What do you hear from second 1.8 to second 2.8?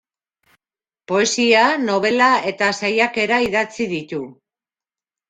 nobela eta